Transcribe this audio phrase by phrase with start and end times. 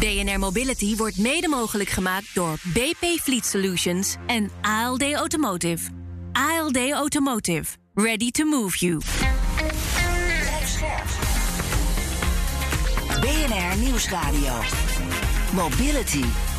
[0.00, 5.90] BNR Mobility wordt mede mogelijk gemaakt door BP Fleet Solutions en ALD Automotive.
[6.32, 7.76] ALD Automotive.
[7.94, 9.00] Ready to move you.
[13.20, 14.52] BNR Nieuwsradio.
[15.52, 16.51] Mobility.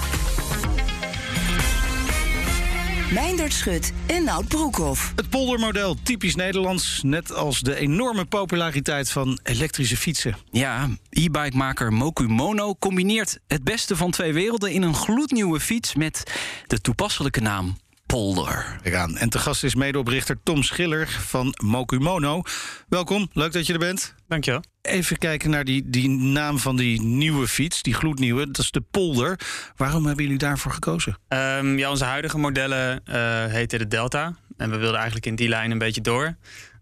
[3.11, 5.11] Meindert Schut en Nout Broekhoff.
[5.15, 10.37] Het poldermodel, typisch Nederlands, net als de enorme populariteit van elektrische fietsen.
[10.51, 16.23] Ja, e-bikemaker Mokumono combineert het beste van twee werelden in een gloednieuwe fiets met
[16.67, 17.75] de toepasselijke naam
[18.05, 18.79] Polder.
[18.81, 19.17] Kijk aan.
[19.17, 22.41] En te gast is medeoprichter Tom Schiller van Mokumono.
[22.89, 24.15] Welkom, leuk dat je er bent.
[24.33, 24.63] Dankjewel.
[24.81, 28.45] Even kijken naar die, die naam van die nieuwe fiets, die gloednieuwe.
[28.45, 29.39] Dat is de Polder.
[29.75, 31.17] Waarom hebben jullie daarvoor gekozen?
[31.27, 34.35] Um, ja, onze huidige modellen uh, heten de Delta.
[34.57, 36.35] En we wilden eigenlijk in die lijn een beetje door.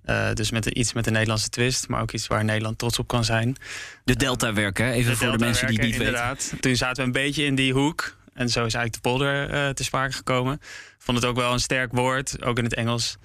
[0.06, 3.08] Uh, dus met iets met een Nederlandse twist, maar ook iets waar Nederland trots op
[3.08, 3.56] kan zijn.
[4.04, 6.44] De Delta werken, even de voor de mensen die niet inderdaad.
[6.44, 6.60] weten.
[6.60, 8.16] Toen zaten we een beetje in die hoek.
[8.34, 10.62] En zo is eigenlijk de polder uh, te sprake gekomen.
[10.98, 13.18] Vond het ook wel een sterk woord, ook in het Engels.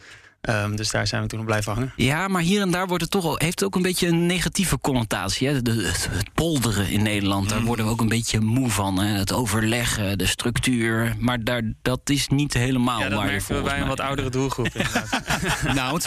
[0.48, 1.92] Um, dus daar zijn we toen op blijven hangen.
[1.96, 4.26] Ja, maar hier en daar wordt het toch al, heeft het ook een beetje een
[4.26, 5.48] negatieve connotatie.
[5.48, 5.62] Hè?
[5.62, 8.98] De, het, het, polderen in Nederland, daar worden we ook een beetje moe van.
[8.98, 9.18] Hè?
[9.18, 11.14] Het overleggen, de structuur.
[11.18, 14.00] Maar daar, dat is niet helemaal ja, dat waar je merken we bij een wat
[14.00, 14.68] oudere doelgroep.
[15.74, 16.00] nou,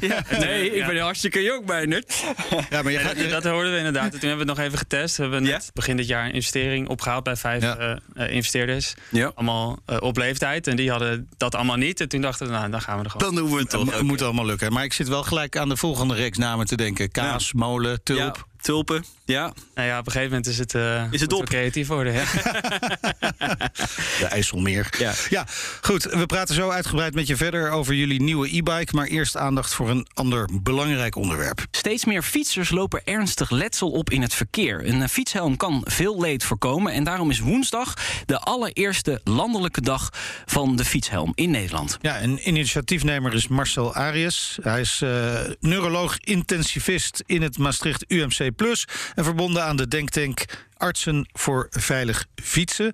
[0.00, 2.24] ja, nee, ik ben hartstikke jong bij net.
[2.70, 4.10] Ja, maar je gaat, dat, dat, hoorden we inderdaad.
[4.10, 5.16] Toen hebben we het nog even getest.
[5.16, 8.94] We hebben net begin dit jaar een investering opgehaald bij vijf uh, uh, investeerders.
[9.34, 10.66] Allemaal uh, op leeftijd.
[10.66, 12.00] En die hadden dat allemaal niet.
[12.00, 13.34] En toen dachten we, nou, dan gaan we er gewoon.
[13.34, 14.72] Dan doen we het het moet allemaal lukken.
[14.72, 17.10] Maar ik zit wel gelijk aan de volgende reeks namen te denken.
[17.10, 18.46] Kaas, molen, tulp.
[18.68, 19.52] Ja, tulpen, ja.
[19.74, 21.44] Nou ja, op een gegeven moment is het, uh, is het op.
[21.44, 22.12] creatief worden.
[22.12, 22.24] Ja.
[24.20, 24.88] de IJsselmeer.
[24.98, 25.12] Ja.
[25.28, 25.46] ja,
[25.80, 26.04] goed.
[26.04, 28.94] We praten zo uitgebreid met je verder over jullie nieuwe e-bike.
[28.94, 31.66] Maar eerst aandacht voor een ander belangrijk onderwerp.
[31.70, 34.86] Steeds meer fietsers lopen ernstig letsel op in het verkeer.
[34.86, 36.92] Een fietshelm kan veel leed voorkomen.
[36.92, 37.94] En daarom is woensdag
[38.26, 40.08] de allereerste landelijke dag
[40.46, 41.98] van de fietshelm in Nederland.
[42.00, 44.58] Ja, een initiatiefnemer is Marcel Arias.
[44.62, 48.84] Hij is uh, neuroloog-intensivist in het Maastricht UMC Plus.
[49.14, 50.44] En verbonden aan de denktank
[50.76, 52.92] Artsen voor Veilig Fietsen.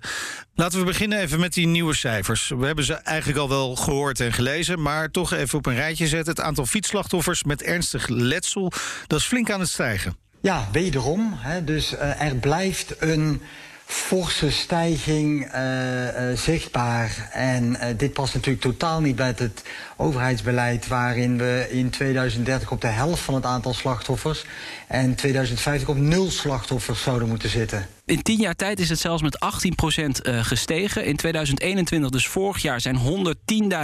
[0.55, 2.51] Laten we beginnen even met die nieuwe cijfers.
[2.57, 6.07] We hebben ze eigenlijk al wel gehoord en gelezen, maar toch even op een rijtje
[6.07, 6.35] zetten.
[6.35, 8.71] Het aantal fietsslachtoffers met ernstig letsel,
[9.07, 10.17] dat is flink aan het stijgen.
[10.41, 11.33] Ja, wederom.
[11.37, 13.41] Hè, dus uh, er blijft een
[13.85, 17.29] forse stijging uh, zichtbaar.
[17.31, 19.63] En uh, dit past natuurlijk totaal niet bij het
[19.97, 20.87] overheidsbeleid...
[20.87, 24.45] waarin we in 2030 op de helft van het aantal slachtoffers...
[24.87, 27.87] en 2050 op nul slachtoffers zouden moeten zitten.
[28.05, 31.05] In tien jaar tijd is het zelfs met 18% gestegen.
[31.05, 32.97] In 2021, dus vorig jaar, zijn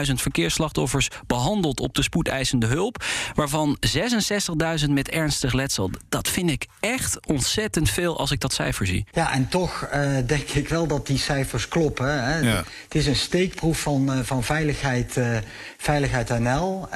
[0.07, 3.03] 110.000 verkeersslachtoffers behandeld op de spoedeisende hulp.
[3.33, 3.77] Waarvan
[4.85, 5.91] 66.000 met ernstig letsel.
[6.09, 9.05] Dat vind ik echt ontzettend veel als ik dat cijfer zie.
[9.11, 12.23] Ja, en toch uh, denk ik wel dat die cijfers kloppen.
[12.23, 12.39] Hè.
[12.39, 12.63] Ja.
[12.83, 15.37] Het is een steekproef van, uh, van veiligheid, uh,
[15.77, 16.87] veiligheid NL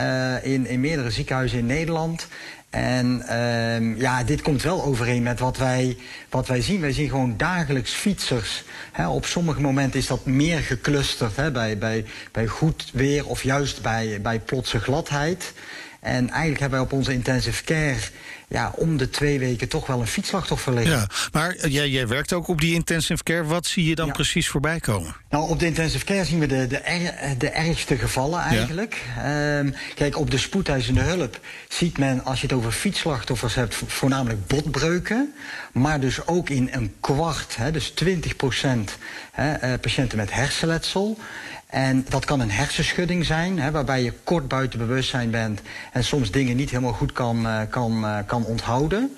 [0.44, 2.28] in, in meerdere ziekenhuizen in Nederland.
[2.76, 5.98] En uh, ja, dit komt wel overeen met wat wij,
[6.30, 6.82] wat wij zien.
[6.82, 8.64] Wij zien gewoon dagelijks fietsers.
[9.10, 14.22] Op sommige momenten is dat meer geclusterd bij, bij, bij goed weer of juist bij,
[14.22, 15.54] bij plotse gladheid.
[16.00, 18.00] En eigenlijk hebben wij op onze intensive care
[18.48, 20.98] ja, om de twee weken toch wel een fietsslachtoffer liggen.
[20.98, 23.44] Ja, maar jij, jij werkt ook op die intensive care.
[23.44, 24.14] Wat zie je dan ja.
[24.14, 25.16] precies voorbij komen?
[25.30, 29.02] Nou, op de intensive care zien we de, de, er, de ergste gevallen eigenlijk.
[29.16, 29.58] Ja.
[29.58, 34.48] Um, kijk, op de spoedeisende hulp ziet men, als je het over fietsslachtoffers hebt, voornamelijk
[34.48, 35.34] botbreuken.
[35.72, 38.98] Maar dus ook in een kwart, hè, dus 20 procent
[39.32, 41.18] hè, uh, patiënten met hersenletsel.
[41.66, 46.32] En dat kan een hersenschudding zijn, hè, waarbij je kort buiten bewustzijn bent en soms
[46.32, 49.18] dingen niet helemaal goed kan, kan, uh, kan onthouden.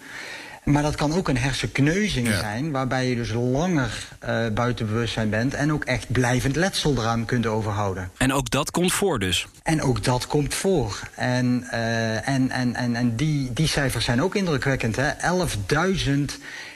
[0.64, 2.40] Maar dat kan ook een hersenkneuzing ja.
[2.40, 7.26] zijn, waarbij je dus langer uh, buiten bewustzijn bent en ook echt blijvend letsel eraan
[7.26, 8.12] kunt overhouden.
[8.18, 9.48] En ook dat komt voor dus?
[9.64, 11.00] En ook dat komt voor.
[11.16, 14.98] En, uh, en, en, en, en die, die cijfers zijn ook indrukwekkend.
[14.98, 16.14] 11.000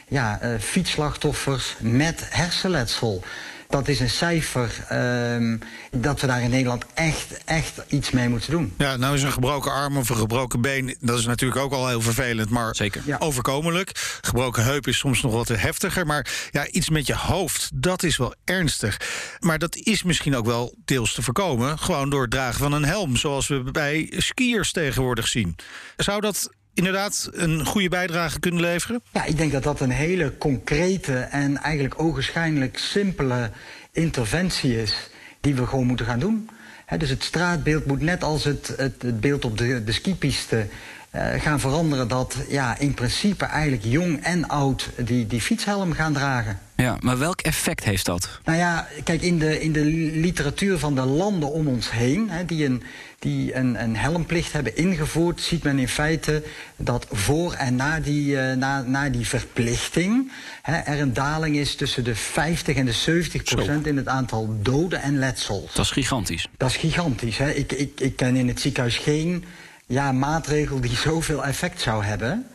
[0.07, 3.23] ja, uh, fietsslachtoffers met hersenletsel
[3.71, 4.85] dat is een cijfer
[5.33, 5.59] um,
[5.91, 8.73] dat we daar in Nederland echt, echt iets mee moeten doen.
[8.77, 11.87] Ja, nou is een gebroken arm of een gebroken been, dat is natuurlijk ook al
[11.87, 13.01] heel vervelend, maar Zeker.
[13.05, 13.17] Ja.
[13.19, 13.91] overkomelijk.
[14.21, 18.17] Gebroken heup is soms nog wat heftiger, maar ja, iets met je hoofd, dat is
[18.17, 18.99] wel ernstig.
[19.39, 22.85] Maar dat is misschien ook wel deels te voorkomen, gewoon door het dragen van een
[22.85, 25.55] helm, zoals we bij skiers tegenwoordig zien.
[25.95, 29.01] Zou dat inderdaad een goede bijdrage kunnen leveren?
[29.11, 33.51] Ja, ik denk dat dat een hele concrete en eigenlijk ogenschijnlijk simpele
[33.91, 35.09] interventie is
[35.41, 36.49] die we gewoon moeten gaan doen.
[36.97, 40.67] Dus het straatbeeld moet net als het, het, beeld op de, de skipiste
[41.13, 46.59] gaan veranderen dat ja, in principe eigenlijk jong en oud die, die fietshelm gaan dragen.
[46.75, 48.39] Ja, maar welk effect heeft dat?
[48.43, 52.45] Nou ja, kijk, in de, in de literatuur van de landen om ons heen, hè,
[52.45, 52.83] die, een,
[53.19, 56.43] die een, een helmplicht hebben ingevoerd, ziet men in feite
[56.75, 60.31] dat voor en na die, uh, na, na die verplichting
[60.61, 64.57] hè, er een daling is tussen de 50 en de 70 procent in het aantal
[64.61, 65.73] doden en letsels.
[65.73, 66.47] Dat is gigantisch.
[66.57, 67.37] Dat is gigantisch.
[67.37, 67.51] Hè.
[67.51, 69.43] Ik, ik, ik ken in het ziekenhuis geen
[69.91, 72.45] ja, maatregel die zoveel effect zou hebben.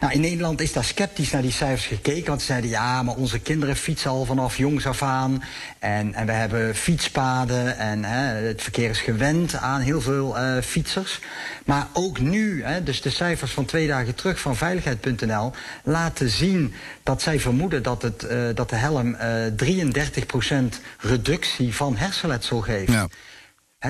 [0.00, 2.26] Nou, in Nederland is daar sceptisch naar die cijfers gekeken.
[2.26, 5.42] Want ze zeiden, ja, maar onze kinderen fietsen al vanaf jongs af aan.
[5.78, 10.58] En, en we hebben fietspaden en hè, het verkeer is gewend aan heel veel uh,
[10.62, 11.20] fietsers.
[11.64, 15.52] Maar ook nu, hè, dus de cijfers van twee dagen terug van veiligheid.nl...
[15.84, 19.92] laten zien dat zij vermoeden dat, het, uh, dat de helm uh,
[20.74, 22.92] 33% reductie van hersenletsel geeft.
[22.92, 23.08] Ja.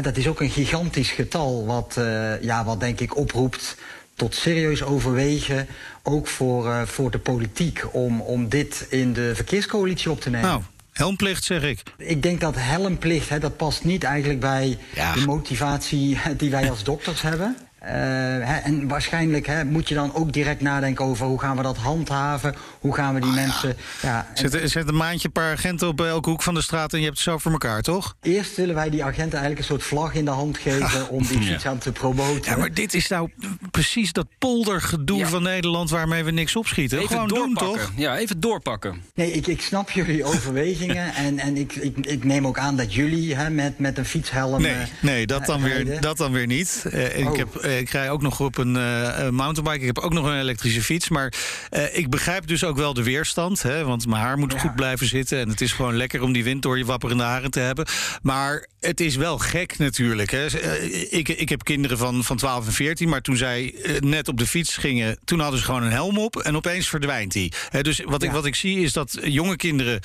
[0.01, 2.01] Dat is ook een gigantisch getal wat,
[2.41, 3.77] ja, wat denk ik oproept
[4.15, 5.67] tot serieus overwegen,
[6.03, 10.49] ook voor, uh, voor de politiek, om, om dit in de verkeerscoalitie op te nemen.
[10.49, 10.63] Nou.
[10.93, 11.83] Helmplicht, zeg ik.
[11.97, 15.13] Ik denk dat helmplicht, hè, dat past niet eigenlijk bij ja.
[15.13, 17.57] de motivatie die wij als dokters hebben.
[17.83, 21.63] Uh, hè, en waarschijnlijk hè, moet je dan ook direct nadenken over hoe gaan we
[21.63, 22.55] dat handhaven.
[22.83, 23.77] Hoe gaan we die oh, mensen.
[24.03, 24.27] Ja.
[24.35, 26.99] Ja, zet, zet, een maandje een paar agenten op elke hoek van de straat en
[26.99, 28.17] je hebt het zo voor elkaar, toch?
[28.23, 31.41] Eerst willen wij die agenten eigenlijk een soort vlag in de hand geven om die
[31.41, 32.51] fiets aan te promoten.
[32.51, 33.31] Ja, maar dit is nou
[33.71, 36.99] precies dat poldergedoe van Nederland waarmee we niks opschieten.
[36.99, 37.67] Even Gewoon doorpakken.
[37.67, 37.93] doen, toch?
[37.97, 39.03] Ja, even doorpakken.
[39.15, 42.95] Nee, ik, ik snap jullie overwegingen en, en ik, ik, ik neem ook aan dat
[42.95, 44.63] jullie hè, met, met een fietshelm.
[44.63, 46.85] Nee, nee dat, dan weer, dat dan weer niet.
[46.87, 47.33] Uh, oh.
[47.33, 49.81] ik, heb, ik rij ook nog op een uh, mountainbike.
[49.81, 51.09] Ik heb ook nog een elektrische fiets.
[51.09, 51.33] Maar
[51.71, 53.63] uh, ik begrijp dus ook wel de weerstand.
[53.63, 54.59] Hè, want mijn haar moet ja.
[54.59, 55.39] goed blijven zitten.
[55.39, 57.87] En het is gewoon lekker om die wind door je wapperende haren te hebben.
[58.23, 60.31] Maar het is wel gek natuurlijk.
[60.31, 60.47] Hè.
[60.47, 63.09] Uh, ik, ik heb kinderen van, van 12 en 14.
[63.09, 66.37] Maar toen zij net op de fiets gingen, toen hadden ze gewoon een helm op.
[66.37, 67.53] En opeens verdwijnt die.
[67.81, 68.29] Dus wat, ja.
[68.29, 70.01] ik, wat ik zie is dat jonge kinderen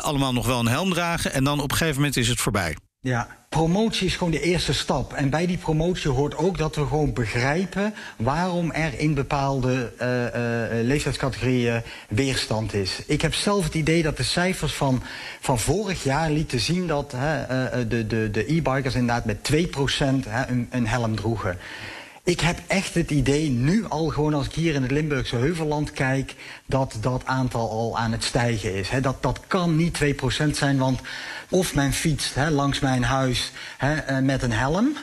[0.00, 1.32] allemaal nog wel een helm dragen.
[1.32, 2.76] En dan op een gegeven moment is het voorbij.
[3.02, 5.12] Ja, promotie is gewoon de eerste stap.
[5.12, 10.24] En bij die promotie hoort ook dat we gewoon begrijpen waarom er in bepaalde uh,
[10.24, 13.02] uh, leeftijdscategorieën weerstand is.
[13.06, 15.02] Ik heb zelf het idee dat de cijfers van,
[15.40, 17.20] van vorig jaar lieten zien dat uh,
[17.88, 19.56] de, de, de e-bikers inderdaad met 2%
[20.48, 21.58] een, een helm droegen.
[22.30, 25.92] Ik heb echt het idee, nu al gewoon als ik hier in het Limburgse Heuvelland
[25.92, 26.34] kijk,
[26.66, 28.88] dat dat aantal al aan het stijgen is.
[28.88, 31.00] He, dat, dat kan niet 2% zijn, want
[31.48, 34.96] of men fietst he, langs mijn huis he, met een helm.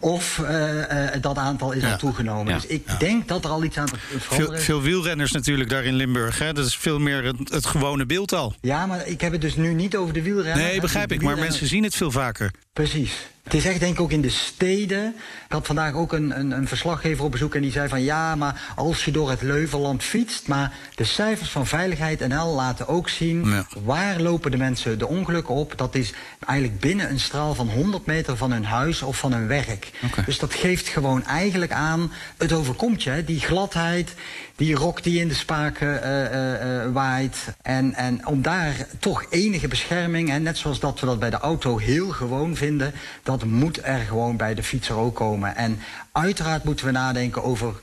[0.00, 1.90] Of uh, uh, dat aantal is ja.
[1.90, 2.46] al toegenomen.
[2.46, 2.60] Ja.
[2.60, 2.96] Dus ik ja.
[2.96, 6.38] denk dat er al iets aan het veranderen veel, veel wielrenners natuurlijk daar in Limburg.
[6.38, 6.52] Hè?
[6.52, 8.54] Dat is veel meer het, het, gewone beeld al.
[8.60, 10.68] Ja, maar ik heb het dus nu niet over de wielrenners.
[10.70, 11.22] Nee, begrijp ik.
[11.22, 12.50] Maar mensen zien het veel vaker.
[12.72, 13.30] Precies.
[13.42, 15.06] Het is echt denk ik ook in de steden.
[15.46, 18.34] Ik had vandaag ook een, een, een, verslaggever op bezoek en die zei van ja,
[18.34, 23.08] maar als je door het Leuvenland fietst, maar de cijfers van Veiligheid NL laten ook
[23.08, 23.66] zien ja.
[23.84, 25.78] waar lopen de mensen de ongelukken op.
[25.78, 26.12] Dat is
[26.46, 29.90] eigenlijk binnen een straal van 100 meter van hun huis of van hun werk.
[30.04, 30.24] Okay.
[30.24, 34.14] Dus dat geeft gewoon eigenlijk aan, het overkomt je, die gladheid,
[34.62, 37.54] die rok die in de spaken uh, uh, waait.
[37.62, 41.38] En, en om daar toch enige bescherming, en net zoals dat we dat bij de
[41.38, 42.92] auto heel gewoon vinden,
[43.22, 45.56] dat moet er gewoon bij de fietser ook komen.
[45.56, 45.78] En
[46.12, 47.74] uiteraard moeten we nadenken over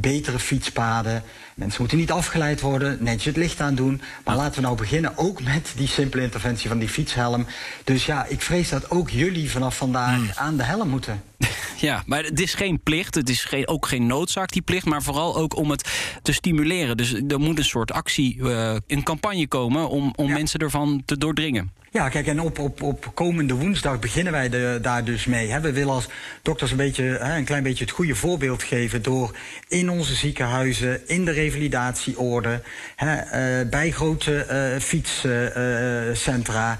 [0.00, 1.22] betere fietspaden.
[1.54, 4.00] Mensen moeten niet afgeleid worden, netjes het licht aan doen.
[4.24, 7.46] Maar laten we nou beginnen ook met die simpele interventie van die fietshelm.
[7.84, 10.30] Dus ja, ik vrees dat ook jullie vanaf vandaag mm.
[10.34, 11.22] aan de helm moeten.
[11.80, 13.14] Ja, maar het is geen plicht.
[13.14, 14.86] Het is geen, ook geen noodzaak, die plicht.
[14.86, 15.88] Maar vooral ook om het
[16.22, 16.96] te stimuleren.
[16.96, 19.88] Dus er moet een soort actie, uh, een campagne komen...
[19.88, 20.32] om, om ja.
[20.32, 21.70] mensen ervan te doordringen.
[21.90, 25.50] Ja, kijk, en op, op, op komende woensdag beginnen wij de, daar dus mee.
[25.50, 25.60] Hè.
[25.60, 26.08] We willen als
[26.42, 29.02] dokters een, beetje, hè, een klein beetje het goede voorbeeld geven...
[29.02, 29.36] door
[29.68, 32.62] in onze ziekenhuizen, in de revalidatieorde...
[32.96, 33.16] Hè,
[33.60, 36.70] uh, bij grote uh, fietscentra...
[36.70, 36.78] Uh,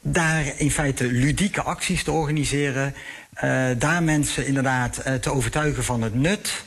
[0.00, 2.94] daar in feite ludieke acties te organiseren...
[3.78, 6.66] daar mensen inderdaad te overtuigen van het nut...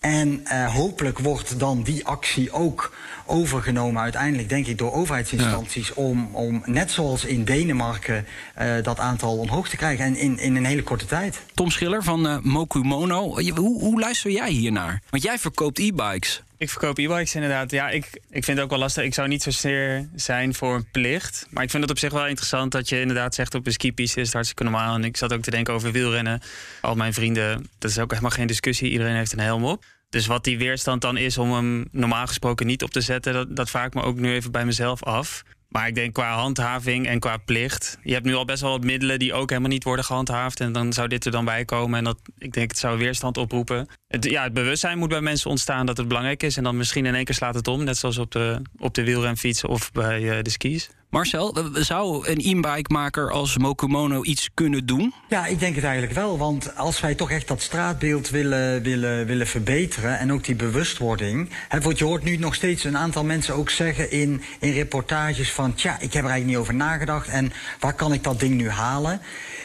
[0.00, 2.94] En hopelijk wordt dan die actie ook
[3.30, 5.88] overgenomen uiteindelijk, denk ik, door overheidsinstanties...
[5.88, 5.94] Ja.
[5.94, 8.26] Om, om net zoals in Denemarken
[8.60, 10.04] uh, dat aantal omhoog te krijgen.
[10.04, 11.40] En in, in een hele korte tijd.
[11.54, 15.02] Tom Schiller van uh, Mokumono, hoe, hoe luister jij hiernaar?
[15.10, 16.42] Want jij verkoopt e-bikes.
[16.56, 17.70] Ik verkoop e-bikes inderdaad.
[17.70, 19.04] Ja, ik, ik vind het ook wel lastig.
[19.04, 21.46] Ik zou niet zozeer zijn voor een plicht.
[21.50, 24.18] Maar ik vind het op zich wel interessant dat je inderdaad zegt op een skipiste
[24.18, 24.94] is het hartstikke normaal.
[24.94, 26.40] En ik zat ook te denken over wielrennen.
[26.80, 28.90] Al mijn vrienden, dat is ook helemaal geen discussie.
[28.90, 29.84] Iedereen heeft een helm op.
[30.10, 33.56] Dus wat die weerstand dan is om hem normaal gesproken niet op te zetten, dat,
[33.56, 35.42] dat vaak me ook nu even bij mezelf af.
[35.68, 37.98] Maar ik denk qua handhaving en qua plicht.
[38.02, 40.60] Je hebt nu al best wel wat middelen die ook helemaal niet worden gehandhaafd.
[40.60, 41.98] En dan zou dit er dan bij komen.
[41.98, 43.88] En dat, ik denk, het zou weerstand oproepen.
[44.08, 46.56] Het, ja, het bewustzijn moet bij mensen ontstaan dat het belangrijk is.
[46.56, 47.84] En dan misschien in één keer slaat het om.
[47.84, 50.90] Net zoals op de, op de wielrenfiets of bij uh, de skis.
[51.10, 55.14] Marcel, zou een e-bike-maker als Mokumono iets kunnen doen?
[55.28, 56.38] Ja, ik denk het eigenlijk wel.
[56.38, 60.18] Want als wij toch echt dat straatbeeld willen, willen, willen verbeteren...
[60.18, 61.50] en ook die bewustwording...
[61.82, 65.74] Want je hoort nu nog steeds een aantal mensen ook zeggen in, in reportages van...
[65.74, 68.68] tja, ik heb er eigenlijk niet over nagedacht en waar kan ik dat ding nu
[68.68, 69.20] halen?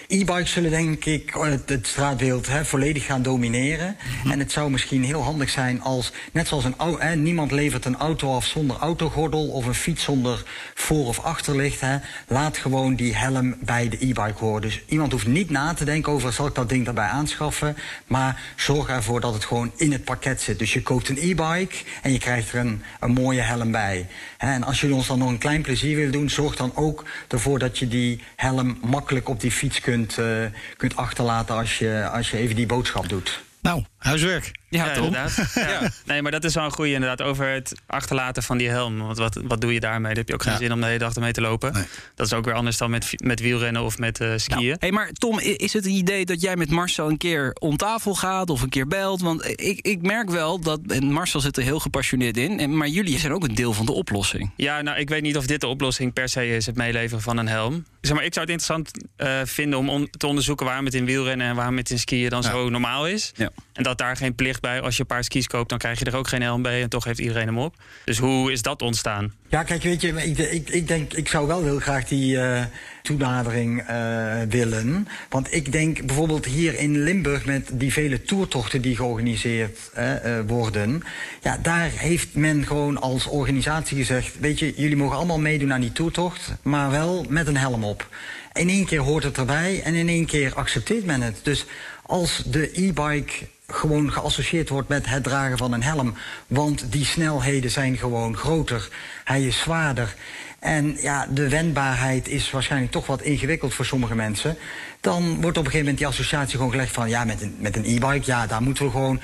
[0.07, 3.95] E-bikes zullen denk ik het, het straatbeeld hè, volledig gaan domineren.
[4.21, 4.31] Mhm.
[4.31, 7.95] En het zou misschien heel handig zijn als, net zoals een hè, niemand levert een
[7.95, 10.43] auto af zonder autogordel of een fiets zonder
[10.73, 11.81] voor- of achterlicht.
[11.81, 11.97] Hè.
[12.27, 14.61] Laat gewoon die helm bij de e-bike horen.
[14.61, 17.77] Dus iemand hoeft niet na te denken over zal ik dat ding daarbij aanschaffen.
[18.07, 20.59] Maar zorg ervoor dat het gewoon in het pakket zit.
[20.59, 24.07] Dus je koopt een e-bike en je krijgt er een, een mooie helm bij.
[24.37, 27.59] En als jullie ons dan nog een klein plezier willen doen, zorg dan ook ervoor
[27.59, 30.45] dat je die helm makkelijk op die fiets kunt, uh,
[30.77, 33.43] kunt achterlaten als je, als je even die boodschap doet.
[33.61, 34.51] Nou, huiswerk.
[34.75, 35.33] Ja, inderdaad.
[35.55, 35.89] Ja.
[36.05, 37.21] Nee, maar dat is wel een goede inderdaad.
[37.21, 38.97] Over het achterlaten van die helm.
[38.97, 40.07] Want wat, wat doe je daarmee?
[40.07, 41.73] Dan heb je ook geen zin om de hele dag ermee te lopen.
[42.15, 44.65] Dat is ook weer anders dan met, met wielrennen of met uh, skiën.
[44.65, 47.77] Nou, hey, maar Tom, is het een idee dat jij met Marcel een keer om
[47.77, 49.21] tafel gaat of een keer belt?
[49.21, 53.19] Want ik, ik merk wel dat, en Marcel zit er heel gepassioneerd in, maar jullie
[53.19, 54.51] zijn ook een deel van de oplossing.
[54.55, 57.37] Ja, nou, ik weet niet of dit de oplossing per se is, het meeleveren van
[57.37, 57.85] een helm.
[58.01, 61.05] Zeg maar, ik zou het interessant uh, vinden om on te onderzoeken waarom het in
[61.05, 63.31] wielrennen en waarom het in skiën dan zo normaal is.
[63.75, 66.05] En dat daar geen plicht bij als je een paar skis koopt, dan krijg je
[66.05, 66.81] er ook geen helm bij.
[66.81, 67.75] En toch heeft iedereen hem op.
[68.05, 69.33] Dus hoe is dat ontstaan?
[69.47, 72.63] Ja, kijk, weet je, ik, ik, ik denk, ik zou wel heel graag die uh,
[73.01, 75.07] toenadering uh, willen.
[75.29, 81.03] Want ik denk bijvoorbeeld hier in Limburg met die vele toertochten die georganiseerd uh, worden.
[81.41, 85.81] Ja, daar heeft men gewoon als organisatie gezegd: Weet je, jullie mogen allemaal meedoen aan
[85.81, 88.07] die toertocht, maar wel met een helm op.
[88.53, 91.39] In één keer hoort het erbij en in één keer accepteert men het.
[91.43, 91.65] Dus
[92.03, 93.33] als de e-bike
[93.67, 96.13] gewoon geassocieerd wordt met het dragen van een helm.
[96.47, 98.89] Want die snelheden zijn gewoon groter.
[99.23, 100.15] Hij is zwaarder.
[100.59, 104.57] En ja, de wendbaarheid is waarschijnlijk toch wat ingewikkeld voor sommige mensen.
[105.01, 107.09] Dan wordt op een gegeven moment die associatie gewoon gelegd van...
[107.09, 109.21] ja, met een, met een e-bike, ja, daar moeten we gewoon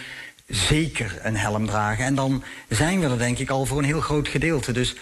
[0.48, 2.06] zeker een helm dragen.
[2.06, 4.72] En dan zijn we er denk ik al voor een heel groot gedeelte.
[4.72, 4.96] Dus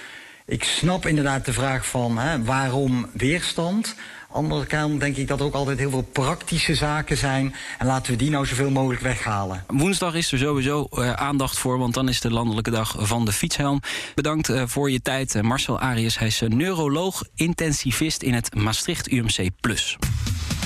[0.46, 3.96] ik snap inderdaad de vraag van hè, waarom weerstand
[4.32, 7.56] andere kant denk ik dat er ook altijd heel veel praktische zaken zijn.
[7.78, 9.64] En laten we die nou zoveel mogelijk weghalen.
[9.68, 13.32] Woensdag is er sowieso uh, aandacht voor, want dan is de landelijke dag van de
[13.32, 13.82] fietshelm.
[14.16, 16.20] Bedankt uh, voor je tijd, uh, Marcel Arias.
[16.20, 19.50] Hij is neuroloog, intensivist in het Maastricht UMC+.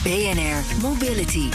[0.03, 1.49] BNR Mobility.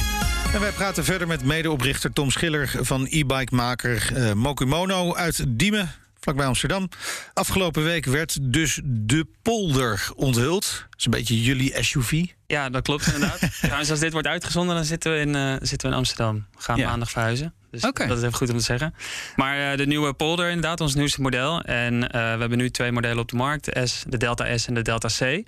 [0.53, 5.95] En wij praten verder met medeoprichter Tom Schiller van e-bike-maker Mokumono uit Diemen
[6.29, 6.89] vlakbij Amsterdam.
[7.35, 10.87] Afgelopen week werd dus de polder onthuld.
[10.91, 12.25] Dat is een beetje jullie SUV.
[12.47, 13.41] Ja, dat klopt inderdaad.
[13.61, 16.47] Trouwens, als dit wordt uitgezonden, dan zitten we in, uh, zitten we in Amsterdam.
[16.55, 17.55] We gaan maandag verhuizen.
[17.71, 18.95] Dus dat is even goed om te zeggen.
[19.37, 21.63] Maar uh, de nieuwe polder, inderdaad, ons nieuwste model.
[21.63, 24.67] En uh, we hebben nu twee modellen op de markt: de, S, de Delta S
[24.67, 25.43] en de Delta C.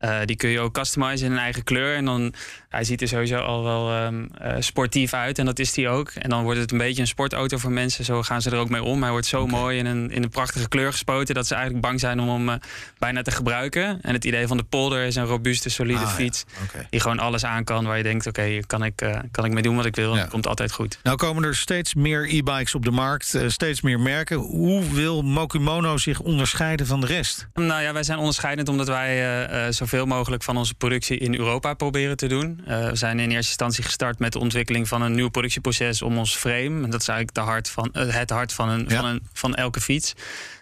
[0.00, 1.96] Uh, die kun je ook customizen in een eigen kleur.
[1.96, 2.34] En dan,
[2.68, 5.38] hij ziet er sowieso al wel um, uh, sportief uit.
[5.38, 6.10] En dat is hij ook.
[6.10, 8.04] En dan wordt het een beetje een sportauto voor mensen.
[8.04, 9.02] Zo gaan ze er ook mee om.
[9.02, 9.60] Hij wordt zo okay.
[9.60, 11.34] mooi in een, in een prachtige kleur gespoten...
[11.34, 12.54] dat ze eigenlijk bang zijn om hem uh,
[12.98, 13.98] bijna te gebruiken.
[14.02, 16.44] En het idee van de polder is een robuuste, solide ah, fiets...
[16.46, 16.64] Ja.
[16.64, 16.86] Okay.
[16.90, 18.26] die gewoon alles aan kan waar je denkt...
[18.26, 18.94] oké, okay, kan, ik,
[19.30, 20.14] kan ik mee doen wat ik wil.
[20.14, 20.20] Ja.
[20.20, 20.98] Dat komt altijd goed.
[21.02, 23.38] Nou komen er steeds meer e-bikes op de markt.
[23.46, 24.36] steeds meer merken.
[24.36, 27.48] Hoe wil Mokumono zich onderscheiden van de rest?
[27.54, 29.44] Nou ja, wij zijn onderscheidend omdat wij
[29.88, 32.60] zoveel mogelijk van onze productie in Europa proberen te doen.
[32.68, 36.18] Uh, we zijn in eerste instantie gestart met de ontwikkeling van een nieuw productieproces om
[36.18, 36.84] ons frame.
[36.84, 39.00] En dat is eigenlijk de hart van, uh, het hart van, een, ja.
[39.00, 40.14] van, een, van elke fiets.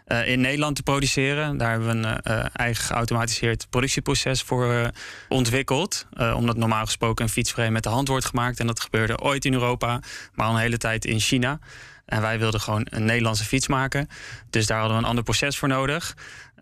[0.09, 1.57] Uh, in Nederland te produceren.
[1.59, 4.91] Daar hebben we een eigen geautomatiseerd productieproces voor
[5.29, 6.07] ontwikkeld.
[6.35, 8.61] omdat normaal gesproken een fietsframe met de hand wordt gemaakt.
[8.61, 10.01] En dat gebeurde ooit in Europa,
[10.35, 11.59] maar al een hele tijd in China.
[12.07, 14.09] En wij wilden gewoon een Nederlandse fiets maken.
[14.51, 16.15] Dus daar hadden we een ander proces voor nodig.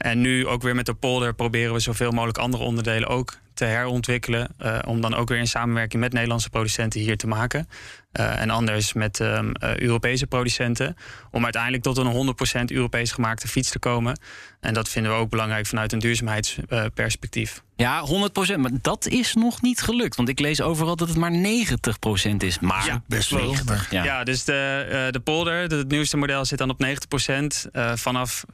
[0.02, 3.64] En nu ook weer met de polder proberen we zoveel mogelijk andere onderdelen ook te
[3.64, 4.48] herontwikkelen.
[4.62, 7.68] Uh, om dan ook weer in samenwerking met Nederlandse producenten hier te maken.
[8.12, 10.96] Uh, en anders met um, uh, Europese producenten.
[11.30, 14.18] Om uiteindelijk tot een 100% Europees gemaakte fiets te komen.
[14.60, 17.62] En dat vinden we ook belangrijk vanuit een duurzaamheidsperspectief.
[17.76, 18.56] Ja, 100%.
[18.56, 20.16] Maar dat is nog niet gelukt.
[20.16, 22.58] Want ik lees overal dat het maar 90% is.
[22.58, 23.54] Maar ja, best wel.
[23.90, 24.04] Ja.
[24.04, 27.68] ja, dus de, uh, de polder, het nieuwste model, zit dan op 90%.
[27.72, 28.52] Uh, vanaf 65%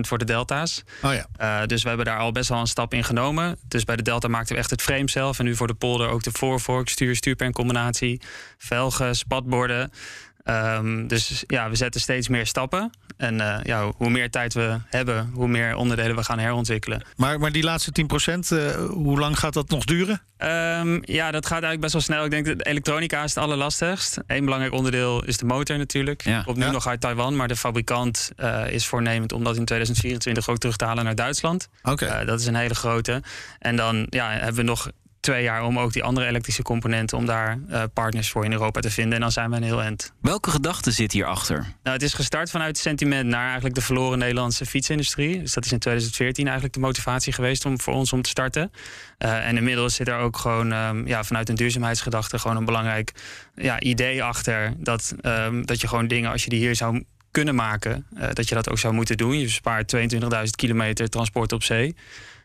[0.00, 0.82] voor de delta's.
[1.02, 1.26] Oh ja.
[1.60, 3.58] Uh, dus we hebben daar al best wel een stap in genomen.
[3.68, 5.38] Dus bij de delta maakten we echt het frame zelf.
[5.38, 8.20] En nu voor de polder ook de voorvork, stuur, stuurpencombinatie,
[8.58, 9.90] velgen, spatborden.
[10.50, 12.90] Ehm, dus ja, we zetten steeds meer stappen.
[13.16, 17.02] En ja, hoe meer tijd we hebben, hoe meer onderdelen we gaan herontwikkelen.
[17.16, 20.22] Maar, maar die laatste 10%, uh, hoe lang gaat dat nog duren?
[20.38, 22.24] Um, ja, dat gaat eigenlijk best wel snel.
[22.24, 24.18] Ik denk dat de elektronica is het allerlastigst.
[24.26, 26.24] Eén belangrijk onderdeel is de motor natuurlijk.
[26.24, 26.42] Ja.
[26.42, 30.48] Komt nu nog uit Taiwan, maar de fabrikant uh, is voornemend om dat in 2024
[30.48, 31.68] ook terug te halen naar Duitsland.
[31.82, 32.22] Oké.
[32.26, 33.22] Dat is een hele grote.
[33.58, 34.90] En dan ja, hebben we nog
[35.20, 37.18] twee jaar om ook die andere elektrische componenten...
[37.18, 39.14] om daar uh, partners voor in Europa te vinden.
[39.14, 40.12] En dan zijn we een heel eind.
[40.20, 41.56] Welke gedachte zit hierachter?
[41.56, 45.40] Nou, het is gestart vanuit sentiment naar eigenlijk de verloren Nederlandse fietsindustrie.
[45.40, 48.72] Dus dat is in 2014 eigenlijk de motivatie geweest om, voor ons om te starten.
[49.18, 52.38] Uh, en inmiddels zit er ook gewoon um, ja, vanuit een duurzaamheidsgedachte...
[52.38, 53.12] gewoon een belangrijk
[53.54, 54.74] ja, idee achter.
[54.76, 58.06] Dat, um, dat je gewoon dingen, als je die hier zou kunnen maken...
[58.14, 59.38] Uh, dat je dat ook zou moeten doen.
[59.38, 61.94] Je bespaart 22.000 kilometer transport op zee.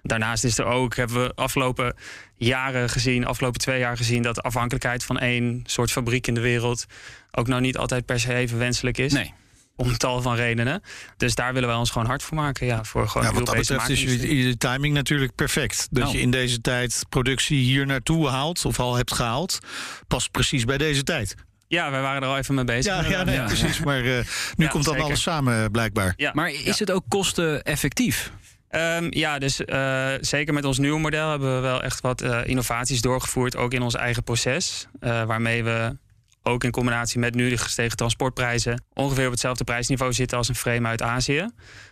[0.06, 1.96] Daarnaast is er ook, hebben we afgelopen
[2.36, 6.42] jaren gezien, afgelopen twee jaar gezien, dat de afhankelijkheid van één soort fabriek in de
[6.42, 6.86] wereld
[7.32, 9.14] ook nou niet altijd per se even wenselijk is.
[9.14, 9.34] Nee.
[9.76, 10.82] Om tal van redenen.
[11.18, 12.66] Dus daar willen wij ons gewoon hard voor maken.
[12.66, 15.88] Ja, voor gewoon ja, wat dat betreft is je timing natuurlijk perfect.
[15.92, 16.16] Dat nou.
[16.16, 19.60] je in deze tijd productie hier naartoe haalt, of al hebt gehaald,
[20.08, 21.36] past precies bij deze tijd.
[21.68, 23.10] Ja, wij waren er al even mee bezig.
[23.10, 23.80] Ja, ja, nee, precies.
[23.80, 24.18] Maar uh,
[24.56, 25.04] nu ja, komt dan zeker.
[25.04, 26.14] alles samen, blijkbaar.
[26.18, 26.32] Ja.
[26.34, 28.32] Maar is het ook kosteneffectief?
[28.76, 32.40] Um, ja, dus uh, zeker met ons nieuwe model hebben we wel echt wat uh,
[32.46, 34.88] innovaties doorgevoerd, ook in ons eigen proces.
[35.02, 35.98] Uh, waarmee we
[36.44, 40.56] ook in combinatie met nu de gestegen transportprijzen ongeveer op hetzelfde prijsniveau zitten als een
[40.56, 41.50] frame uit Azië.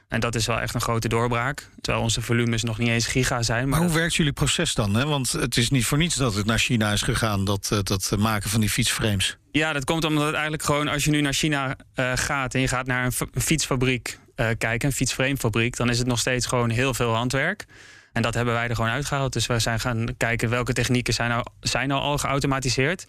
[0.07, 1.69] En dat is wel echt een grote doorbraak.
[1.81, 3.69] Terwijl onze volumes nog niet eens giga zijn.
[3.69, 4.95] Maar, maar hoe werkt jullie proces dan?
[4.95, 5.05] Hè?
[5.05, 8.49] Want het is niet voor niets dat het naar China is gegaan, dat, dat maken
[8.49, 9.37] van die fietsframes.
[9.51, 11.75] Ja, dat komt omdat het eigenlijk gewoon, als je nu naar China
[12.15, 16.45] gaat en je gaat naar een, fietsfabriek kijken, een fietsframefabriek, dan is het nog steeds
[16.45, 17.65] gewoon heel veel handwerk.
[18.13, 19.33] En dat hebben wij er gewoon uitgehaald.
[19.33, 23.05] Dus we zijn gaan kijken welke technieken zijn nou, zijn nou al geautomatiseerd.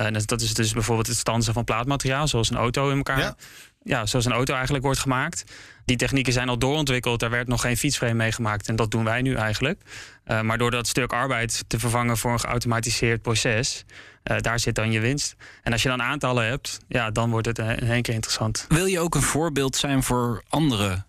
[0.00, 3.18] Uh, dat is dus bijvoorbeeld het stansen van plaatmateriaal, zoals een auto in elkaar.
[3.18, 3.36] Ja.
[3.82, 5.44] ja, zoals een auto eigenlijk wordt gemaakt.
[5.84, 7.20] Die technieken zijn al doorontwikkeld.
[7.20, 8.68] Daar werd nog geen fietsframe mee gemaakt.
[8.68, 9.82] En dat doen wij nu eigenlijk.
[10.26, 13.84] Uh, maar door dat stuk arbeid te vervangen voor een geautomatiseerd proces,
[14.24, 15.36] uh, daar zit dan je winst.
[15.62, 18.66] En als je dan aantallen hebt, ja, dan wordt het in één keer interessant.
[18.68, 21.06] Wil je ook een voorbeeld zijn voor andere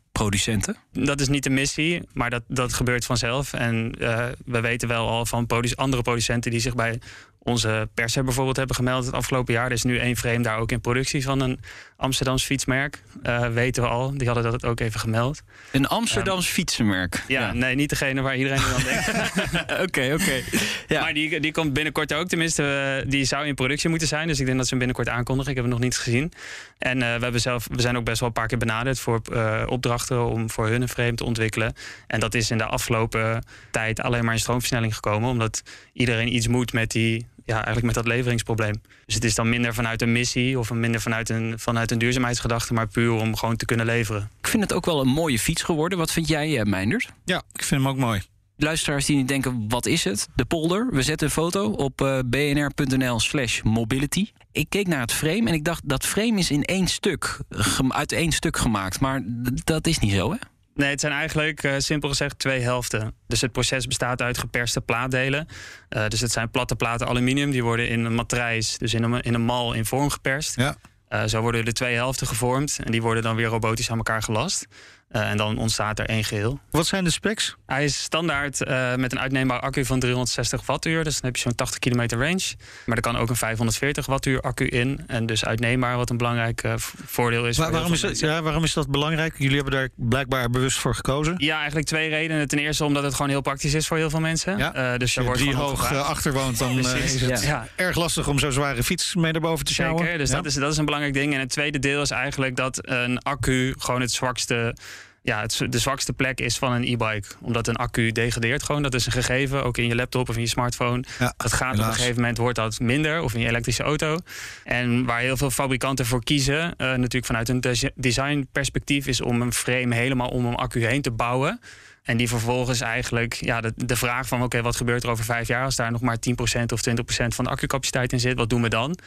[0.92, 3.54] Dat is niet de missie, maar dat, dat gebeurt vanzelf.
[3.54, 5.46] En uh, we weten wel al van
[5.76, 7.00] andere producenten die zich bij
[7.44, 9.66] onze pers bijvoorbeeld hebben gemeld het afgelopen jaar.
[9.66, 11.60] Er is nu één frame daar ook in productie van een
[11.96, 13.02] Amsterdams fietsmerk.
[13.24, 14.18] Uh, weten we al.
[14.18, 15.42] Die hadden dat ook even gemeld.
[15.72, 17.24] Een Amsterdams um, fietsenmerk?
[17.28, 19.08] Ja, ja, nee, niet degene waar iedereen aan denkt.
[19.86, 20.42] Oké, oké.
[20.88, 21.02] Ja.
[21.02, 22.28] Maar die, die komt binnenkort ook.
[22.28, 24.28] Tenminste, uh, die zou in productie moeten zijn.
[24.28, 25.50] Dus ik denk dat ze hem binnenkort aankondigen.
[25.50, 26.32] Ik heb hem nog niet gezien.
[26.78, 29.22] En uh, we, hebben zelf, we zijn ook best wel een paar keer benaderd voor
[29.66, 31.74] opdrachten om voor hun een frame te ontwikkelen.
[32.08, 35.30] En dat is in de afgelopen tijd alleen maar in stroomversnelling gekomen.
[35.30, 38.82] Omdat iedereen iets moet met die ja, eigenlijk met dat leveringsprobleem.
[39.06, 42.74] Dus het is dan minder vanuit een missie of minder vanuit een, vanuit een duurzaamheidsgedachte,
[42.74, 44.30] maar puur om gewoon te kunnen leveren.
[44.40, 45.98] Ik vind het ook wel een mooie fiets geworden.
[45.98, 47.10] Wat vind jij, uh, Meindert?
[47.26, 48.22] Ja, ik vind hem ook mooi.
[48.58, 50.28] Luisteraars die niet denken, wat is het?
[50.36, 50.88] De polder.
[50.92, 54.32] We zetten een foto op uh, bnr.nl slash mobility.
[54.52, 57.40] Ik keek naar het frame en ik dacht, dat frame is in één stuk,
[57.88, 59.00] uit één stuk gemaakt.
[59.00, 59.22] Maar
[59.64, 60.38] dat is niet zo, hè?
[60.74, 63.14] Nee, het zijn eigenlijk uh, simpel gezegd twee helften.
[63.28, 65.48] Dus het proces bestaat uit geperste plaatdelen.
[65.90, 67.52] Uh, dus het zijn platte platen aluminium.
[67.52, 70.56] Die worden in een matrijs, dus in een, in een mal in vorm geperst.
[70.56, 70.76] Ja.
[71.10, 72.80] Uh, zo worden de twee helften gevormd.
[72.84, 74.68] En die worden dan weer robotisch aan elkaar gelast.
[75.12, 76.60] Uh, en dan ontstaat er één geheel.
[76.72, 77.56] Wat zijn de specs?
[77.66, 81.04] Hij is standaard uh, met een uitneembare accu van 360 wattuur.
[81.04, 82.54] Dus dan heb je zo'n 80 kilometer range.
[82.86, 85.04] Maar er kan ook een 540 wattuur accu in.
[85.08, 86.74] En dus uitneembaar, wat een belangrijk uh,
[87.06, 87.58] voordeel is.
[87.58, 89.34] Waarom, is dat, ja, waarom is dat belangrijk?
[89.38, 91.36] Jullie hebben daar blijkbaar bewust voor gekozen?
[91.38, 92.48] Ja, eigenlijk twee redenen.
[92.48, 94.58] Ten eerste omdat het gewoon heel praktisch is voor heel veel mensen.
[94.58, 94.98] Ja.
[94.98, 97.68] dus je wordt die hoog achter woont, dan is het ja.
[97.76, 100.04] erg lastig om zo'n zware fiets mee naar boven te sjouwen.
[100.04, 101.34] Zeker, dus dat, is, dat is een belangrijk ding.
[101.34, 104.76] En het tweede deel is eigenlijk dat een accu gewoon het zwakste
[105.22, 107.28] ja, het, de zwakste plek is van een e-bike.
[107.42, 108.82] Omdat een accu degradeert gewoon.
[108.82, 111.04] Dat is een gegeven, ook in je laptop of in je smartphone.
[111.20, 111.86] Ja, dat gaat helaas.
[111.86, 113.22] op een gegeven moment wordt dat minder.
[113.22, 114.18] Of in je elektrische auto.
[114.64, 116.64] En waar heel veel fabrikanten voor kiezen...
[116.64, 117.64] Uh, natuurlijk vanuit een
[117.96, 119.08] designperspectief...
[119.08, 121.60] is om een frame helemaal om een accu heen te bouwen...
[122.04, 124.44] En die vervolgens eigenlijk ja, de, de vraag van...
[124.44, 125.64] oké, wat gebeurt er over vijf jaar...
[125.64, 126.32] als daar nog maar 10%
[126.74, 128.38] of 20% van de accupaciteit in zit?
[128.38, 128.98] Wat doen we dan?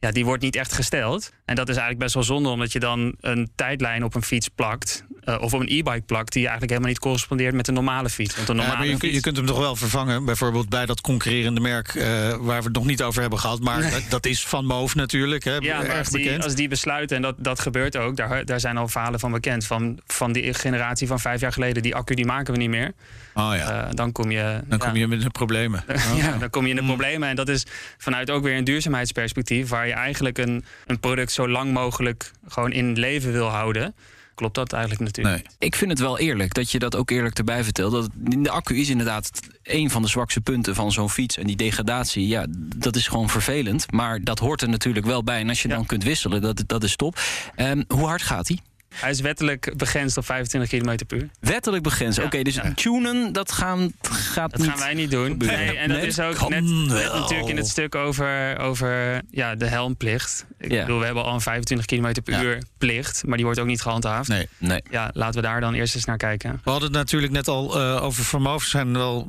[0.00, 1.30] Ja, die wordt niet echt gesteld.
[1.44, 4.48] En dat is eigenlijk best wel zonde, omdat je dan een tijdlijn op een fiets
[4.48, 5.04] plakt.
[5.24, 8.36] Uh, of op een e-bike plakt, die eigenlijk helemaal niet correspondeert met een normale fiets.
[8.36, 9.14] Want een normale ja, je, fiets...
[9.14, 12.04] je, kunt hem toch wel vervangen, bijvoorbeeld bij dat concurrerende merk uh,
[12.36, 13.60] waar we het nog niet over hebben gehad.
[13.60, 14.06] Maar nee.
[14.08, 16.44] dat is van Moof natuurlijk, hè, ja, erg als die, bekend.
[16.44, 19.66] Als die besluiten, en dat, dat gebeurt ook, daar, daar zijn al verhalen van bekend.
[19.66, 22.92] Van, van die generatie van vijf jaar geleden, die accu die maken we niet meer.
[23.34, 23.86] Oh ja.
[23.86, 25.84] Uh, dan kom je, dan kom je met de problemen.
[25.96, 26.18] Oh.
[26.18, 27.28] ja, dan kom je in de problemen.
[27.28, 27.66] En dat is
[27.98, 32.72] vanuit ook weer een duurzaamheidsperspectief, waar je eigenlijk een, een product zo lang mogelijk gewoon
[32.72, 33.94] in leven wil houden
[34.36, 35.36] klopt dat eigenlijk natuurlijk.
[35.36, 35.54] Nee.
[35.58, 37.92] Ik vind het wel eerlijk dat je dat ook eerlijk erbij vertelt.
[37.92, 39.30] Dat de accu is inderdaad
[39.62, 41.36] een van de zwakste punten van zo'n fiets.
[41.36, 43.92] En die degradatie, ja, dat is gewoon vervelend.
[43.92, 45.40] Maar dat hoort er natuurlijk wel bij.
[45.40, 47.18] En als je dan kunt wisselen, dat, dat is top.
[47.56, 48.58] Um, hoe hard gaat hij?
[48.96, 51.28] Hij is wettelijk begrensd op 25 km per uur.
[51.40, 52.22] Wettelijk begrensd.
[52.22, 52.72] Oké, dus ja.
[52.74, 55.36] tunen, dat gaan, gaat dat gaan wij niet doen.
[55.38, 60.46] Nee, en dat is ook net, natuurlijk in het stuk over, over ja, de helmplicht.
[60.58, 63.66] Ik bedoel, we hebben al een 25 km per uur plicht, maar die wordt ook
[63.66, 64.28] niet gehandhaafd.
[64.28, 64.82] Nee, nee.
[64.90, 66.60] Ja, laten we daar dan eerst eens naar kijken.
[66.64, 68.62] We hadden het natuurlijk net al uh, over Vermoof.
[68.62, 69.28] zijn wel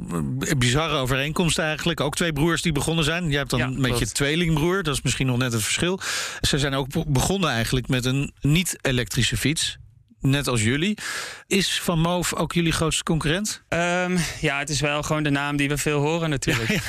[0.58, 2.02] bizarre overeenkomsten eigenlijk.
[2.02, 3.30] Ook twee broers die begonnen zijn.
[3.30, 6.00] Jij hebt dan met je tweelingbroer, dat is misschien nog net het verschil.
[6.42, 9.87] Ze zijn ook begonnen eigenlijk met een niet-elektrische fiets steeds
[10.22, 10.98] net als jullie.
[11.48, 13.64] Is Van Moof ook jullie grootste concurrent?
[13.70, 16.80] Um, ja, het is wel gewoon de naam die we veel horen natuurlijk.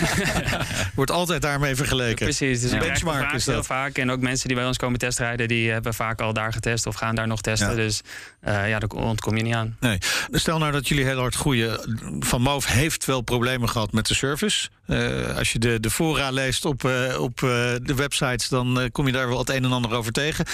[0.94, 2.26] Wordt altijd daarmee vergeleken.
[2.26, 2.78] precies, dus ja.
[2.78, 3.54] benchmark is dat.
[3.54, 3.98] heel vaak.
[3.98, 6.94] En ook mensen die bij ons komen testrijden, die hebben vaak al daar getest of
[6.94, 7.76] gaan daar nog testen.
[7.76, 8.00] Dus
[8.48, 9.76] uh, ja, daar ontkom je niet aan.
[9.80, 9.98] Nee.
[10.30, 11.98] Stel nou dat jullie heel hard groeien.
[12.20, 14.68] Van Moof heeft wel problemen gehad met de service.
[14.86, 19.12] Uh, als je de, de fora leest op, uh, op de websites, dan kom je
[19.12, 20.44] daar wel het een en ander over tegen.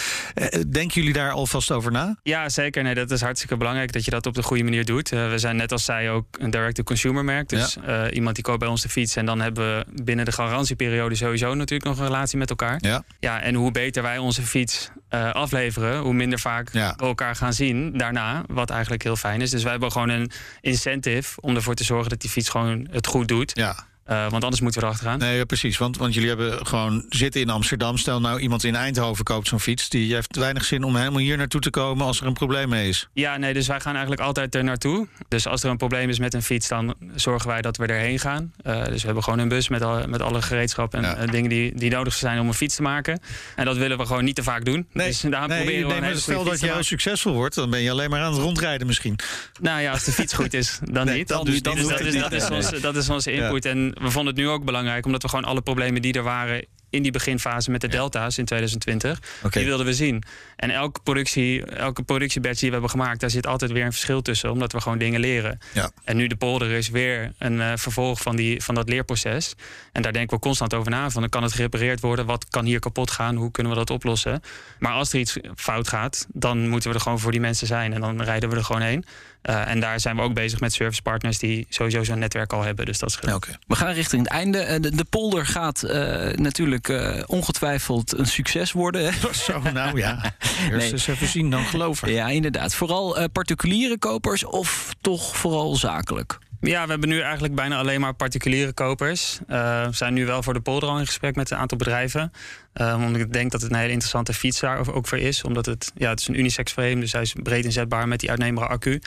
[0.68, 2.16] denken jullie daar alvast over na?
[2.22, 2.83] Ja, zeker zeker.
[2.83, 5.12] Nee, dat is hartstikke belangrijk dat je dat op de goede manier doet.
[5.12, 7.48] Uh, we zijn net als zij ook een direct-to-consumer merk.
[7.48, 8.07] Dus ja.
[8.07, 9.16] uh, iemand die koopt bij ons de fiets.
[9.16, 12.79] En dan hebben we binnen de garantieperiode sowieso natuurlijk nog een relatie met elkaar.
[12.81, 13.05] Ja.
[13.20, 16.94] Ja, en hoe beter wij onze fiets uh, afleveren, hoe minder vaak ja.
[16.96, 18.44] we elkaar gaan zien daarna.
[18.46, 19.50] Wat eigenlijk heel fijn is.
[19.50, 23.07] Dus wij hebben gewoon een incentive om ervoor te zorgen dat die fiets gewoon het
[23.07, 23.50] goed doet.
[23.55, 23.77] Ja.
[24.10, 25.18] Uh, want anders moeten we erachteraan.
[25.18, 25.78] Nee, precies.
[25.78, 27.98] Want, want jullie hebben gewoon zitten in Amsterdam.
[27.98, 29.88] Stel nou iemand in Eindhoven koopt zo'n fiets.
[29.88, 32.88] Die heeft weinig zin om helemaal hier naartoe te komen als er een probleem mee
[32.88, 33.08] is.
[33.12, 35.06] Ja, nee, dus wij gaan eigenlijk altijd er naartoe.
[35.28, 38.18] Dus als er een probleem is met een fiets, dan zorgen wij dat we erheen
[38.18, 38.52] gaan.
[38.66, 41.22] Uh, dus we hebben gewoon een bus met, al, met alle gereedschap en ja.
[41.22, 43.20] uh, dingen die, die nodig zijn om een fiets te maken.
[43.56, 44.86] En dat willen we gewoon niet te vaak doen.
[44.92, 47.90] Nee, dus daar nee, proberen we nee, stel dat jij succesvol wordt, dan ben je
[47.90, 49.18] alleen maar aan het rondrijden misschien.
[49.60, 51.28] Nou ja, als de fiets goed is, dan nee, niet.
[51.28, 53.64] Dan, dus, dan dus, dat, is, dat, is onze, dat is onze input.
[53.64, 53.70] Ja.
[53.70, 56.64] En we vonden het nu ook belangrijk omdat we gewoon alle problemen die er waren
[56.94, 59.18] in die beginfase met de delta's in 2020.
[59.38, 59.50] Okay.
[59.50, 60.22] Die wilden we zien.
[60.57, 64.22] En elke productie, elke productiebatch die we hebben gemaakt, daar zit altijd weer een verschil
[64.22, 65.59] tussen, omdat we gewoon dingen leren.
[65.72, 65.90] Ja.
[66.04, 69.54] En nu de polder is weer een uh, vervolg van, die, van dat leerproces.
[69.92, 71.11] En daar denken we constant over na.
[71.11, 72.26] Van dan kan het gerepareerd worden?
[72.26, 73.37] Wat kan hier kapot gaan?
[73.37, 74.40] Hoe kunnen we dat oplossen?
[74.78, 77.92] Maar als er iets fout gaat, dan moeten we er gewoon voor die mensen zijn.
[77.92, 79.04] En dan rijden we er gewoon heen.
[79.50, 82.87] Uh, en daar zijn we ook bezig met servicepartners die sowieso zo'n netwerk al hebben.
[82.87, 83.57] Dus dat is okay.
[83.66, 84.80] We gaan richting het einde.
[84.80, 85.90] De, de polder gaat uh,
[86.33, 89.12] natuurlijk uh, ongetwijfeld een succes worden.
[89.33, 90.20] Zo, nou ja.
[90.61, 90.92] Eerst nee.
[90.92, 92.12] eens even zien, dan geloven.
[92.12, 92.74] Ja, inderdaad.
[92.74, 96.38] Vooral particuliere kopers of toch vooral zakelijk?
[96.60, 99.38] Ja, we hebben nu eigenlijk bijna alleen maar particuliere kopers.
[99.48, 102.32] Uh, we zijn nu wel voor de polder al in gesprek met een aantal bedrijven.
[102.74, 105.42] Uh, omdat ik denk dat het een hele interessante fiets daar ook voor is.
[105.42, 108.30] Omdat het, ja, het is een unisex frame, dus hij is breed inzetbaar met die
[108.30, 109.00] uitneembare accu.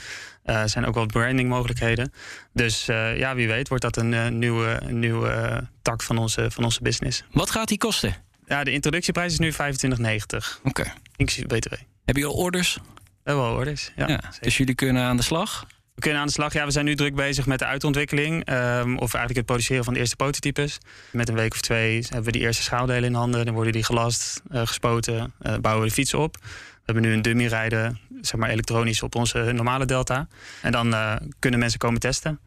[0.44, 2.12] Uh, er zijn ook wel branding mogelijkheden.
[2.52, 2.84] Dus
[3.16, 7.24] ja, wie weet wordt dat een nieuwe, nieuwe tak van onze, van onze business.
[7.30, 8.14] Wat gaat die kosten?
[8.46, 9.56] Ja, de introductieprijs is nu 25,90.
[9.56, 10.68] Oké.
[10.68, 10.92] Okay.
[11.16, 11.72] Inclusief BTW.
[12.04, 12.74] Heb je al orders?
[12.74, 14.08] We hebben al orders, ja.
[14.08, 15.66] ja dus jullie kunnen aan de slag?
[15.98, 16.52] We kunnen aan de slag.
[16.52, 18.50] Ja, we zijn nu druk bezig met de uitontwikkeling.
[18.50, 20.78] Um, of eigenlijk het produceren van de eerste prototypes.
[21.12, 23.44] Met een week of twee hebben we die eerste schaaldelen in handen.
[23.44, 26.36] Dan worden die gelast, uh, gespoten, uh, bouwen we de fiets op.
[26.40, 30.28] We hebben nu een dummy rijden, zeg maar elektronisch op onze normale Delta.
[30.62, 32.40] En dan uh, kunnen mensen komen testen.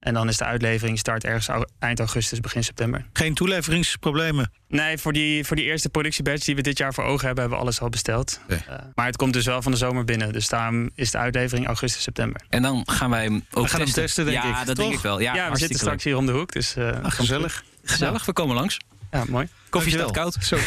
[0.00, 3.04] En dan is de uitlevering start ergens eind augustus, begin september.
[3.12, 4.50] Geen toeleveringsproblemen?
[4.68, 7.58] Nee, voor die, voor die eerste productiebatch die we dit jaar voor ogen hebben, hebben
[7.58, 8.40] we alles al besteld.
[8.48, 8.58] Uh,
[8.94, 10.32] maar het komt dus wel van de zomer binnen.
[10.32, 12.40] Dus daarom is de uitlevering augustus, september.
[12.48, 13.84] En dan gaan wij hem ook we gaan testen.
[13.84, 14.66] Hem testen denk ja, ik.
[14.66, 14.84] dat Toch?
[14.84, 15.20] denk ik wel.
[15.20, 16.52] Ja, ja we zitten straks hier om de hoek.
[16.52, 17.64] Dus, uh, Ach, gezellig.
[17.84, 18.78] Gezellig, we komen langs.
[19.10, 19.48] Ja, mooi.
[19.70, 20.36] Koffie staat koud.
[20.40, 20.58] Zo.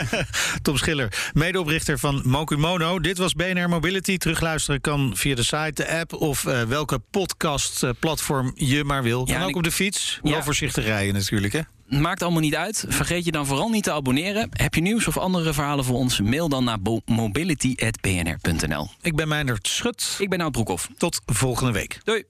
[0.62, 3.00] Tom Schiller, medeoprichter van Mokumono.
[3.00, 4.16] Dit was BNR Mobility.
[4.16, 9.24] Terugluisteren kan via de site, de app of uh, welke podcastplatform je maar wil.
[9.24, 9.56] Kan ja, ook ik...
[9.56, 10.18] op de fiets.
[10.22, 10.42] Wel ja.
[10.42, 11.60] voorzichtig rijden natuurlijk, hè?
[11.90, 12.84] Maakt allemaal niet uit.
[12.88, 14.48] Vergeet je dan vooral niet te abonneren.
[14.52, 16.20] Heb je nieuws of andere verhalen voor ons?
[16.20, 18.88] Mail dan naar mobility.bnr.nl.
[19.02, 20.16] Ik ben Meindert Schut.
[20.18, 20.88] Ik ben Nout Broekhoff.
[20.96, 22.00] Tot volgende week.
[22.04, 22.24] Doei.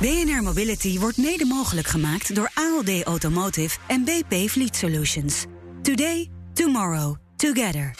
[0.00, 5.44] BNR Mobility wordt mede mogelijk gemaakt door ALD Automotive en BP Fleet Solutions.
[5.82, 7.94] Today, tomorrow, together.